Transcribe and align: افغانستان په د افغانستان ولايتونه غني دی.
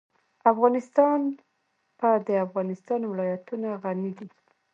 افغانستان 0.51 1.19
په 1.99 2.09
د 2.27 2.29
افغانستان 2.45 3.01
ولايتونه 3.05 3.67
غني 3.83 4.11
دی. 4.17 4.27